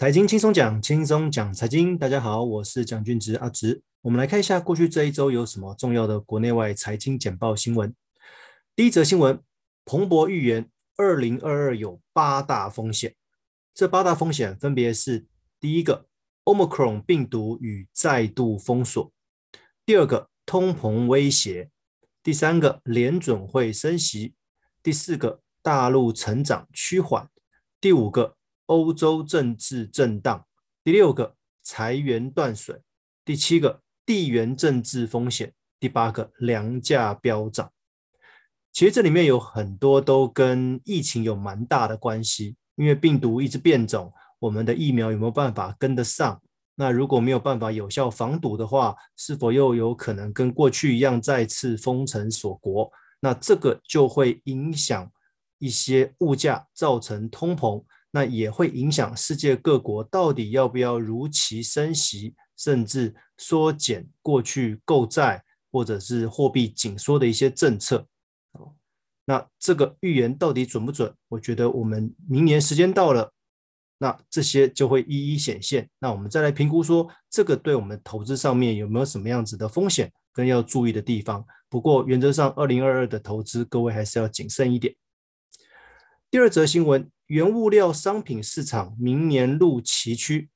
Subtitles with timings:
[0.00, 1.98] 财经轻松讲，轻松讲财经。
[1.98, 3.82] 大家好，我是蒋俊植阿植。
[4.00, 7.94] 我们来看一下过去这一周有什么重要的国内外财经简报新闻。
[8.74, 9.38] 第一则新闻，
[9.84, 13.14] 彭博预言二零二二有八大风险。
[13.74, 15.26] 这八大风险分别是：
[15.60, 16.06] 第一个
[16.44, 19.12] ，Omicron 病毒与再度封锁；
[19.84, 21.68] 第二个，通膨威胁；
[22.22, 24.32] 第三个，联准会升息；
[24.82, 27.26] 第四个，大陆成长趋缓；
[27.78, 28.38] 第五个。
[28.70, 30.46] 欧洲政治震荡，
[30.84, 31.34] 第六个
[31.64, 32.80] 财源断水，
[33.24, 37.72] 第七个地缘政治风险，第八个粮价飙涨。
[38.72, 46.40] 其实这里面有很多都跟疫情有蛮大的关系，因为病毒一直变种，我们的疫苗有没有办法跟得上？
[46.76, 52.88] 那如果没有办法有效防堵的话，是否又有可能跟过去一样再次封城锁国？
[53.18, 55.10] 那这个就会影响
[55.58, 57.84] 一些物价，造成通膨。
[58.12, 68.06] 那也会影响世界各国到底要不要如期升息，甚至缩减过去购债或者是货币紧缩的一些政策。
[69.26, 71.14] 那这个预言到底准不准？
[71.28, 73.32] 我觉得我们明年时间到了，
[73.98, 75.88] 那这些就会一一显现。
[76.00, 81.46] 那我们再来评估说，这个对我们投资上面有没有什么样子的风险跟要注意的地方？
[81.68, 84.92] 不过原则上，二零二二的投资各位还是要谨慎一点。
[86.30, 87.10] 第二则新闻。
[87.26, 90.46] 原物料商品市场明年路崎岖。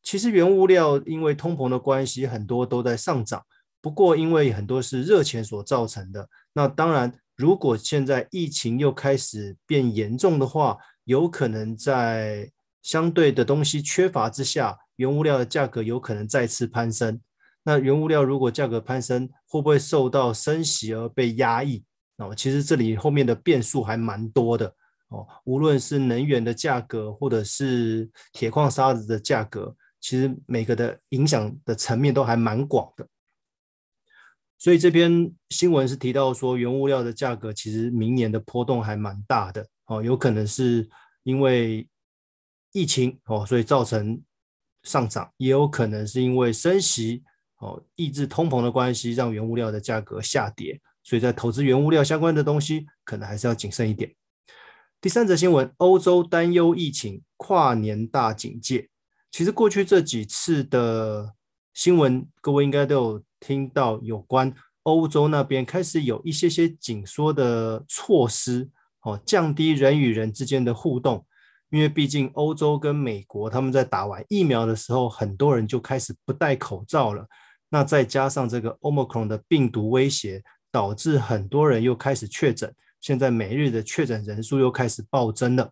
[0.00, 3.44] 其实原物料因为通膨的关系，很多都在上涨。
[3.80, 12.48] 不过因为很多是热钱所造成的，那当然，如果现在疫情又开始变严重的话，有可能在
[12.80, 17.20] 相对的东西缺乏之下，原物料的价格有可能再次攀升。
[17.64, 21.82] 那原物料如果价格攀升，会不会受到升息而被压抑？
[22.18, 24.72] 哦，其实这里后面的变数还蛮多的。
[25.08, 33.06] 哦，无论是能源的价格，或者是铁矿砂子的价格，其实每个的影响的层面都还蛮广的。
[34.58, 39.66] 所以这边新闻是提到说，原物料的价格其实明年的波动还蛮大的。
[39.86, 40.88] 哦，有可能是
[41.22, 41.88] 因为
[42.72, 44.20] 疫情哦，所以造成
[44.82, 47.22] 上涨，也有可能是因为升息
[47.58, 50.78] 哦，抑制通膨的关系，让原物料的价格下跌。
[51.02, 54.14] 所以在投资原物料相关的东西，可能还是要谨慎一点。
[55.00, 58.88] 第三则新闻，欧洲担忧疫情，跨年大警戒。
[59.30, 61.34] 其实过去这几次的
[61.72, 68.68] 新闻，各位应该都有听到有关欧洲那边开始有一些些紧缩的措施，
[69.02, 71.24] 哦，降低人与人之间的互动。
[71.70, 77.24] 因为毕竟欧洲跟美国他们在打完疫苗的时候，很多人就开始不戴口罩了。
[77.68, 80.42] 那再加上这个 Omicron 的病毒威胁，
[80.72, 82.74] 导致很多人又开始确诊。
[83.00, 85.70] 现在每日的确诊人数又开始暴增了。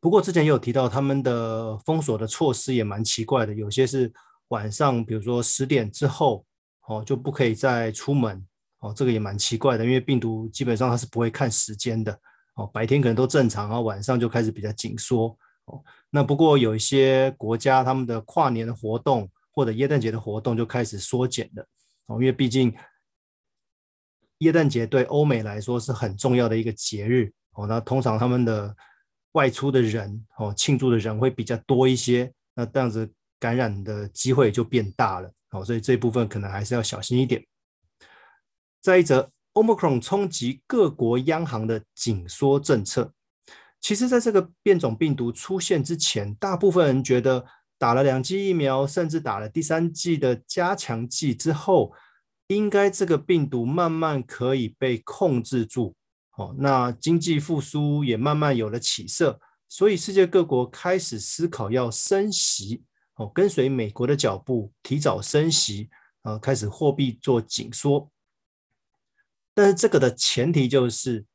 [0.00, 4.12] 不过之前也有提到，他们的封锁的措施也蛮奇怪的，有些是
[4.48, 6.44] 晚上，比如说十点之后，
[6.88, 8.44] 哦就不可以再出门，
[8.80, 12.18] 哦这个也蛮奇怪的，因为病毒基本上它是不会看时间的，
[12.56, 15.80] 哦白天可能都正常，然后晚上就开始比较紧缩，哦
[16.10, 21.64] 那不过有一些国家他们的跨年的活动或者耶诞节的活动就开始缩减了，
[22.06, 22.74] 哦因为毕竟。
[24.42, 28.74] 耶诞节对欧美来说是很重要的一个节日哦，那通常他们的
[29.32, 33.08] 外出的人哦，庆祝的人会比较多一些，那这样子
[33.38, 37.44] 感染的机会就变大了哦，所以这一部分可能还是要小心一点。
[38.80, 43.12] 再一则，Omicron 冲击各国央行的紧缩政策。
[43.80, 47.44] 其实，在这个变种病毒出现之前，大部分人觉得
[47.78, 51.92] 打了两剂疫苗，甚至打了第三剂的加强剂之后。
[52.54, 55.94] 应该这个病毒慢慢可以被控制住，
[56.36, 62.82] 哦，那经济复苏也慢慢有了起色，所以世界各国开始思考要升息，
[63.16, 65.90] 哦，跟随美国的脚步提早升息，
[66.22, 68.10] 啊，开始货币做紧缩。
[69.54, 71.26] 但是这个的前提就是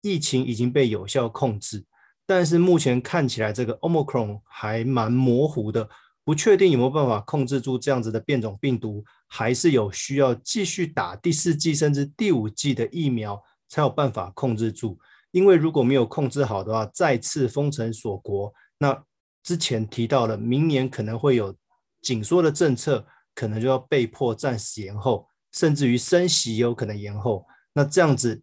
[0.00, 1.84] 疫情已经被有效控制，
[2.26, 5.88] 但是目前看起来这个 Omicron 还蛮模糊的。
[6.24, 14.96] 不确定有没有办法控制住这样子的变种病毒，还是有需要继续打第四剂甚至第五剂的疫苗才有办法控制住。
[15.32, 19.02] 因为如果没有控制好的话，再次封城锁国，那
[19.42, 21.56] 之前提到了明年可能会有
[22.00, 23.04] 紧缩的政策，
[23.34, 27.44] 可能就要被迫暂时延后，甚至于升息也有可能延后。
[27.74, 28.40] 那这样子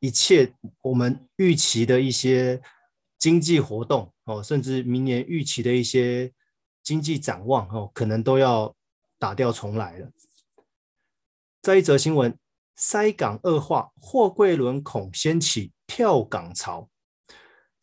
[0.00, 2.60] 一切我们预期的一些
[3.18, 6.30] 经济活动哦，甚至明年预期的一些。
[6.84, 8.72] 经济展望哦，可能都要
[9.18, 10.10] 打掉重来了。
[11.62, 12.38] 再一则新闻，
[12.76, 16.90] 塞港恶化，货柜轮恐掀起跳港潮。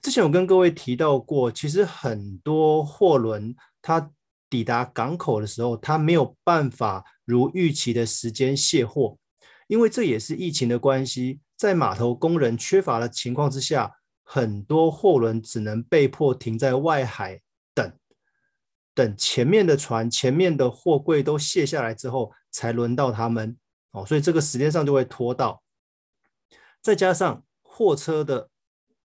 [0.01, 4.12] 之前我跟各位提到过，其实很多货轮它
[4.50, 9.18] 抵达港口的时候，它没有办法如预期的时间卸货，
[9.68, 17.42] 因为这也是疫情的关系，在码头工人缺乏的情况之下，很多货轮只能被迫停在外海，
[18.93, 23.57] 等前面的船、前面的货柜都卸下来之后，才轮到他们。
[23.91, 25.61] 哦，所以这个时间上就会拖到，
[26.81, 28.49] 再加上货车的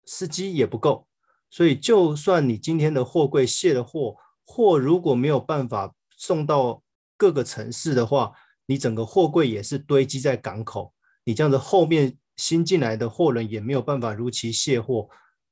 [0.05, 1.07] 司机也不够，
[1.49, 6.83] 所以就算你今天的货柜卸了货，货如果没有办法送到
[7.15, 8.33] 各个城市的话，
[8.65, 10.93] 你整个货柜也是堆积在港口，
[11.23, 15.09] 你这样子后面新进来的货轮也没有办法如期卸货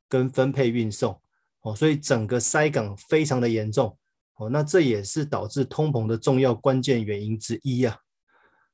[0.10, 1.22] 跟分配运送，
[1.62, 3.98] 哦，所以整个塞港非常的严重，
[4.36, 7.98] 哦，那这也是导致通膨的重要关键原因之一啊，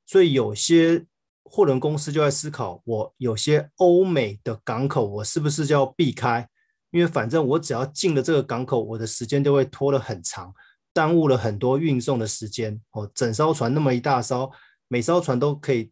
[0.06, 1.06] 所以有些。
[1.52, 6.48] 货轮公司就在思考，我有些欧美的港口，我是不是就要避开？
[6.92, 10.54] 因为反正我只要进了这个港口，我的时间就会拖得很长，
[10.94, 12.80] 耽误了很多运送的时间。
[12.92, 14.52] 哦，整艘船那么一大艘，
[14.88, 15.92] 每艘船都可以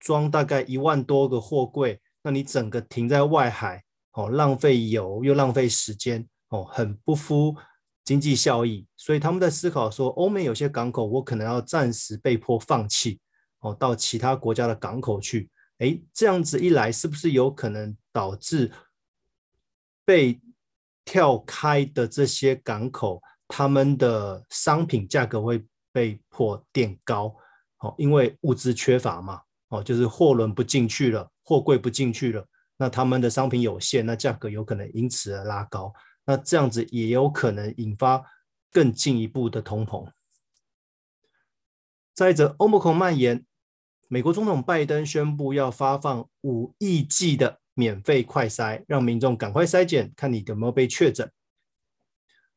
[0.00, 7.54] 装大概一万多个货柜，那你整个停在外海，哦，浪费油又浪费时间，哦，很不敷
[8.06, 8.86] 经济效益。
[8.96, 13.20] 所以他们在思考说，欧美有些港口，我可能要暂时被迫放弃。
[13.60, 18.70] 哦，到其他国家的港口去，诶，这样子一来，是不是有可能导致
[20.04, 20.40] 被
[21.04, 27.34] 跳开的这些港口，他们的商品价格会被迫垫高？
[27.78, 35.92] 哦，因为物资缺乏嘛，哦，就是货轮不进去了，货柜不进去了，那他们的商品有限，那价格有可能因此而拉高，
[36.26, 38.24] 那这样子也有可能引发
[38.70, 40.10] 更进一步的通膨。
[42.14, 43.44] 再者，Omicron 蔓延，
[44.08, 51.30] 美国总统拜登宣布要发放五亿剂的免费快筛，让民众赶快筛检，看你有没有被确诊。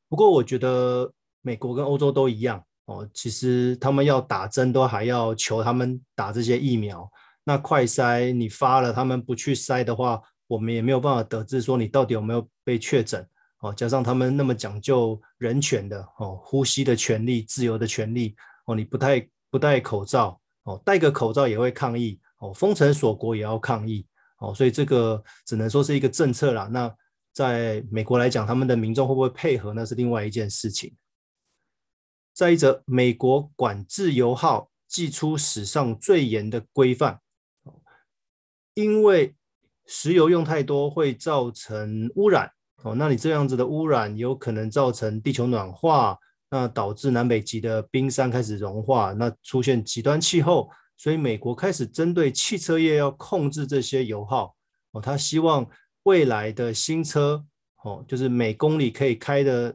[0.07, 7.11] 不过，我觉得美国跟欧洲都一样哦，其实他们要打针都还要求他们打这些疫苗。
[7.43, 13.27] 那快筛你发了，他们不去筛的话，我们也没有办法得知说你到底有没有被确诊
[13.59, 13.73] 哦。
[13.73, 18.35] 加上他们那么讲究人权的哦，呼吸的权利、自由的权利
[18.65, 19.27] 哦，你不太。
[19.51, 24.05] 不戴口罩哦，戴个口罩也会抗议哦，封城锁国也要抗议
[24.37, 26.69] 哦，所以这个只能说是一个政策啦。
[26.71, 26.95] 那
[27.33, 30.95] 在美国来讲，他们的民众会不会配合，那是另外一件事情。
[32.31, 37.19] 再一则，美国管制油耗祭出史上最严的规范，
[38.75, 39.35] 因为
[39.87, 42.51] 石油用太多会造成污染
[42.83, 46.17] 哦，那你这样子的污染有可能造成地球暖化。
[46.51, 50.67] 那导致南北极的冰山开始融化，那出现极端气候，
[50.97, 54.55] 所以美国开始针对汽车业要控制这些油耗。
[54.93, 55.63] 哦，他希望
[56.05, 57.45] 未来的新车
[57.83, 59.71] 哦，就是每公里可以开的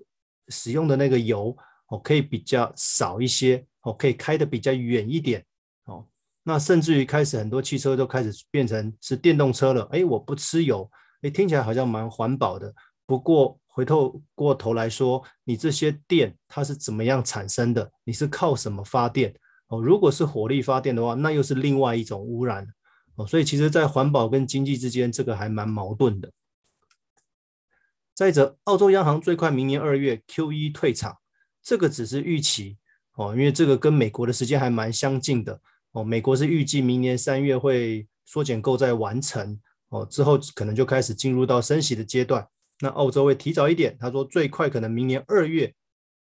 [0.48, 1.56] 使用的那个油
[1.90, 5.44] 哦，可以比较少一些哦，可以开的比较远一点。
[5.84, 6.04] 哦，
[6.42, 10.90] 那甚至于开始很多汽车都开始变成是电动车了，哎，我不吃油，
[11.22, 12.74] 哎，听起来好像蛮环保的，
[13.06, 13.58] 不过。
[13.74, 17.90] 回头过头来说，你这些电它是怎么样产生的？
[18.04, 19.34] 你是靠什么发电？
[19.66, 22.64] 哦，如果是火力发电的话，那又是另外一种污染
[23.16, 23.26] 哦。
[23.26, 26.30] 所以其实，在环保跟经济之间，这个还蛮矛盾的。
[28.14, 31.16] 再者，澳洲央行最快明年二月 Q 一退场，
[31.60, 32.78] 这个只是预期
[33.16, 36.04] 哦，因为这个跟美国的时间还蛮相近的哦。
[36.04, 39.58] 美国是预计明年三月会缩减购债完成
[39.88, 42.46] 哦，之后可能就开始进入到升息的阶段。
[42.80, 45.72] 那澳洲会提早一点，他说最快可能明年二月，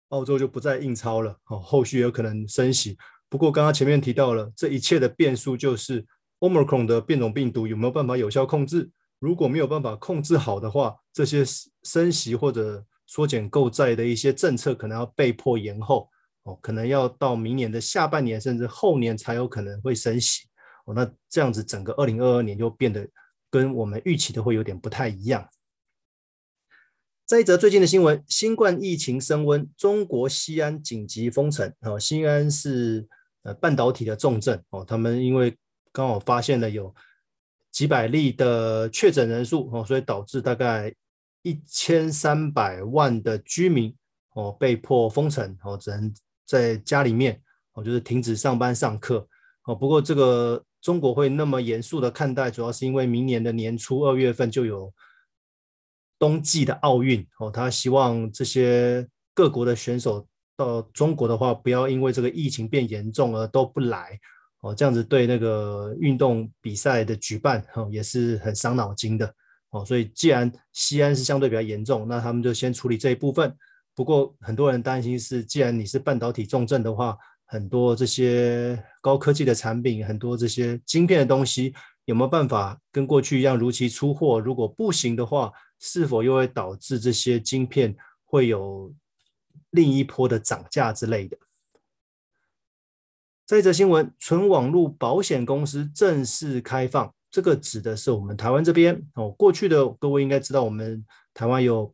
[0.10, 2.98] 澳洲就不再印钞了，哦，后续有可能升息。
[3.30, 6.06] 不过刚刚前面提到了，这一切的变数就是
[6.40, 8.90] Omicron 的变种病毒有没有办法有效控制？
[9.20, 11.44] 如果没有办法控制好的话，这些
[11.84, 16.10] 升息或者缩减购债的一些政策可能要被迫延后，
[16.44, 20.48] 哦，可能要到明年的下半年甚至后年才有可能会升息。
[20.86, 23.08] 哦，那这样子整个二零二二年就变得
[23.52, 25.48] 跟我们预期的会有点不太一样。
[27.30, 31.72] 再一则最近的新闻，新冠疫情升温，中国西安紧急封城。
[31.82, 33.08] 哦，西安是
[33.44, 35.56] 呃半导体的重镇哦，他们因为
[35.92, 36.92] 刚好发现了有
[37.72, 40.92] 几百例的确诊人数哦，所以导致大概
[41.44, 43.96] 一千三百万的居民
[44.34, 46.12] 哦被迫封城哦，只能
[46.48, 47.40] 在家里面
[47.74, 49.28] 哦，就是停止上班上课
[49.66, 49.76] 哦。
[49.76, 54.92] 不过这个中国会那么严肃的看待，主要是因为明年的年初二月份就有。
[56.20, 64.20] 冬季的奥运哦，他希望这些各国的选手到中国的话，不要因为这个疫情变严重而都不来
[64.60, 69.34] 哦，这样子对那个运动比赛的举办哦也是很伤脑筋的
[69.70, 73.56] 哦，所以既然西安是相对比较严重，那他们就先处理这一部分。
[73.96, 81.74] 不过很多人担心是，既然你是半导体重镇的话，很多这些高科技的产品，很多这些晶片的东西，
[82.06, 84.40] 有没有办法跟过去一样如期出货？
[84.40, 87.96] 如果不行的话，是否又会导致这些晶片
[88.26, 88.94] 会有
[89.72, 91.38] 另一波的涨价之类的？
[93.46, 99.32] 这一则新闻，纯网络保险公司正式开放，这个指的是我们台湾这边哦。
[99.32, 101.92] 过去的各位应该知道，我们台湾有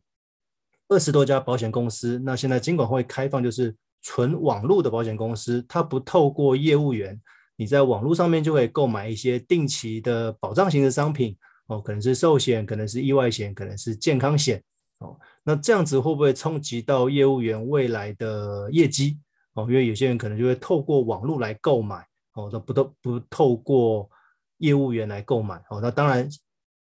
[0.88, 2.18] 二十多家保险公司。
[2.18, 7.18] 那现在尽管会开放，就是纯网络的保险公司，它不透过业务员，
[7.56, 11.34] 你在网络上面就可以购买一些定期的保障型的商品
[11.66, 14.62] 哦，可能是寿险，可能是意外险，可能是健康险
[14.98, 15.18] 哦。
[15.42, 19.18] 那这样子会不会冲击到业务员未来的业绩？
[19.54, 24.08] 哦，因为有些人可能就会透过网络来购买，哦，都不都不透过
[24.58, 26.28] 业务员来购买，哦，那当然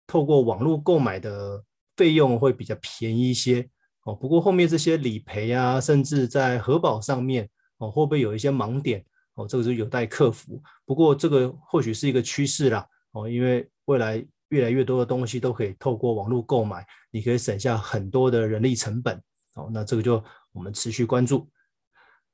[0.07, 1.63] 透过网络购买的
[1.95, 3.69] 费用会比较便宜一些，
[4.05, 7.47] 哦，不过后面这些理赔啊，甚至在核保上面，
[7.77, 9.03] 哦，会不会有一些盲点？
[9.35, 10.61] 哦，这个是有待克服。
[10.85, 19.21] 不过这个或许是一个趋势啦，哦，因为未来越来越多的东西都可以透过网络购买，你可以省下很多的人力成本，
[19.53, 21.49] 好，那这个就我们持续关注。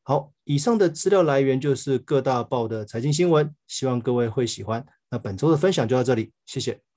[0.04, 4.86] 好，以上的资料来源就是各大报的财经新闻，希望各位会喜欢。
[5.10, 6.82] 那本周的分享就到这里，谢谢。